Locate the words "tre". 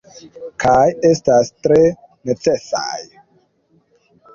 1.67-1.79